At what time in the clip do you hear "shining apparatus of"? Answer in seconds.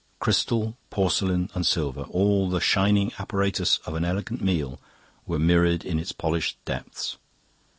2.59-3.93